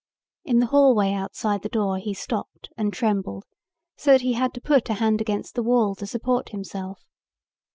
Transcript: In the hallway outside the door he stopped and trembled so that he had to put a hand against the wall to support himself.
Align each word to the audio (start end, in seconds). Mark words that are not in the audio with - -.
In 0.43 0.57
the 0.57 0.65
hallway 0.65 1.13
outside 1.13 1.61
the 1.61 1.69
door 1.69 1.99
he 1.99 2.15
stopped 2.15 2.69
and 2.75 2.91
trembled 2.91 3.43
so 3.95 4.09
that 4.13 4.21
he 4.21 4.33
had 4.33 4.51
to 4.55 4.59
put 4.59 4.89
a 4.89 4.95
hand 4.95 5.21
against 5.21 5.53
the 5.53 5.61
wall 5.61 5.93
to 5.93 6.07
support 6.07 6.49
himself. 6.49 7.03